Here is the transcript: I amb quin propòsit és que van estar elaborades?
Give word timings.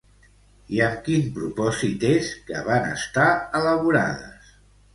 I 0.77 0.79
amb 0.85 1.03
quin 1.07 1.27
propòsit 1.35 2.07
és 2.13 2.31
que 2.49 2.63
van 2.71 2.89
estar 2.97 3.29
elaborades? 3.61 4.53